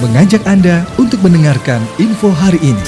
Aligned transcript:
mengajak 0.00 0.40
Anda 0.48 0.88
untuk 0.96 1.20
mendengarkan 1.20 1.84
info 2.00 2.32
hari 2.32 2.56
ini. 2.64 2.84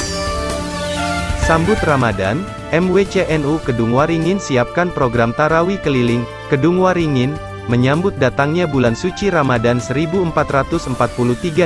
Sambut 1.44 1.76
Ramadan, 1.84 2.40
MWCNU 2.72 3.60
Kedung 3.68 3.92
Waringin 3.92 4.40
siapkan 4.40 4.88
program 4.88 5.36
Tarawih 5.36 5.76
Keliling, 5.84 6.24
Kedung 6.48 6.80
Waringin, 6.80 7.36
menyambut 7.68 8.16
datangnya 8.16 8.64
bulan 8.64 8.96
suci 8.96 9.28
Ramadan 9.28 9.76
1443 9.76 10.88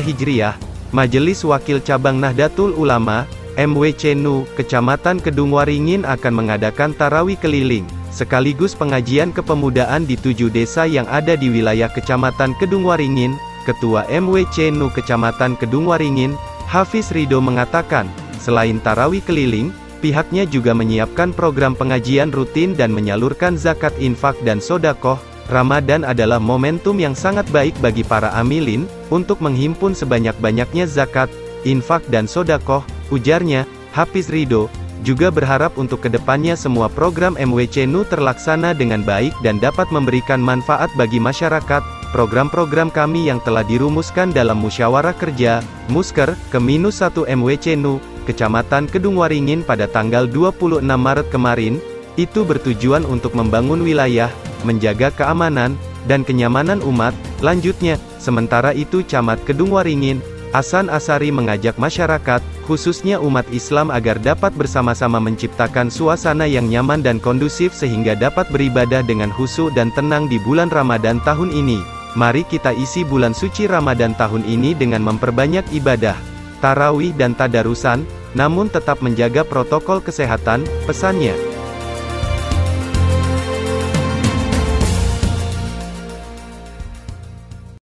Hijriah, 0.03 0.59
Majelis 0.91 1.47
Wakil 1.47 1.79
Cabang 1.79 2.19
Nahdlatul 2.19 2.75
Ulama, 2.75 3.23
MWCNU, 3.55 4.51
Kecamatan 4.59 5.23
Kedung 5.23 5.55
Waringin 5.55 6.03
akan 6.03 6.43
mengadakan 6.43 6.91
Tarawih 6.91 7.39
Keliling, 7.39 7.87
sekaligus 8.11 8.75
pengajian 8.75 9.31
kepemudaan 9.31 10.11
di 10.11 10.19
tujuh 10.19 10.51
desa 10.51 10.91
yang 10.91 11.07
ada 11.07 11.39
di 11.39 11.55
wilayah 11.55 11.87
Kecamatan 11.87 12.59
Kedung 12.59 12.83
Waringin, 12.83 13.39
Ketua 13.67 14.07
MWC 14.07 14.71
NU 14.71 14.87
Kecamatan 14.95 15.59
Kedung 15.59 15.91
Waringin, 15.91 16.39
Hafiz 16.71 17.11
Rido 17.11 17.43
mengatakan, 17.43 18.07
selain 18.39 18.79
tarawih 18.79 19.19
keliling, 19.27 19.75
pihaknya 19.99 20.47
juga 20.47 20.71
menyiapkan 20.71 21.35
program 21.35 21.75
pengajian 21.75 22.31
rutin 22.31 22.79
dan 22.79 22.95
menyalurkan 22.95 23.59
zakat 23.59 23.91
infak 23.99 24.39
dan 24.47 24.63
sodakoh, 24.63 25.19
Ramadan 25.51 26.07
adalah 26.07 26.39
momentum 26.39 26.99
yang 26.99 27.15
sangat 27.19 27.47
baik 27.51 27.75
bagi 27.83 28.07
para 28.07 28.31
amilin, 28.39 28.87
untuk 29.11 29.43
menghimpun 29.43 29.99
sebanyak-banyaknya 29.99 30.87
zakat, 30.87 31.27
infak 31.67 32.07
dan 32.07 32.31
sodakoh, 32.31 32.87
ujarnya, 33.11 33.67
Hafiz 33.91 34.31
Rido, 34.31 34.71
juga 35.07 35.31
berharap 35.31 35.79
untuk 35.79 36.03
ke 36.03 36.09
depannya 36.11 36.59
semua 36.59 36.91
program 36.91 37.39
MWC 37.39 37.87
NU 37.87 38.03
terlaksana 38.09 38.75
dengan 38.75 39.07
baik 39.07 39.31
dan 39.47 39.63
dapat 39.63 39.87
memberikan 39.95 40.43
manfaat 40.43 40.91
bagi 40.99 41.23
masyarakat, 41.23 41.83
program-program 42.17 42.89
kami 42.89 43.29
yang 43.29 43.45
telah 43.45 43.61
dirumuskan 43.61 44.33
dalam 44.33 44.57
musyawarah 44.57 45.13
kerja, 45.13 45.61
Musker, 45.93 46.33
ke-1 46.49 47.13
MWC 47.13 47.77
NU, 47.77 48.01
Kecamatan 48.25 48.89
Kedung 48.89 49.21
Waringin 49.21 49.61
pada 49.61 49.85
tanggal 49.85 50.25
26 50.25 50.81
Maret 50.81 51.29
kemarin, 51.29 51.77
itu 52.17 52.41
bertujuan 52.41 53.05
untuk 53.05 53.37
membangun 53.37 53.85
wilayah, 53.85 54.33
menjaga 54.65 55.13
keamanan, 55.13 55.77
dan 56.09 56.25
kenyamanan 56.25 56.81
umat, 56.89 57.13
lanjutnya, 57.45 58.01
sementara 58.17 58.73
itu 58.73 59.05
Camat 59.05 59.37
Kedung 59.45 59.77
Waringin, 59.77 60.25
Hasan 60.57 60.89
Asari 60.89 61.29
mengajak 61.29 61.77
masyarakat, 61.77 62.41
khususnya 62.65 63.21
umat 63.21 63.45
Islam 63.53 63.93
agar 63.93 64.17
dapat 64.17 64.57
bersama-sama 64.57 65.21
menciptakan 65.21 65.93
suasana 65.93 66.49
yang 66.49 66.65
nyaman 66.73 67.05
dan 67.05 67.21
kondusif 67.21 67.77
sehingga 67.77 68.17
dapat 68.17 68.49
beribadah 68.49 69.05
dengan 69.05 69.29
khusyuk 69.29 69.77
dan 69.77 69.93
tenang 69.93 70.33
di 70.33 70.41
bulan 70.41 70.73
Ramadan 70.73 71.21
tahun 71.21 71.53
ini. 71.53 71.96
Mari 72.17 72.49
kita 72.49 72.73
isi 72.73 73.05
bulan 73.05 73.37
suci 73.37 73.69
Ramadan 73.69 74.17
tahun 74.17 74.49
ini 74.49 74.73
dengan 74.73 75.05
memperbanyak 75.05 75.69
ibadah, 75.77 76.17
tarawih 76.65 77.13
dan 77.13 77.37
tadarusan, 77.37 78.09
namun 78.33 78.73
tetap 78.73 79.05
menjaga 79.05 79.45
protokol 79.45 80.01
kesehatan, 80.01 80.65
pesannya. 80.89 81.56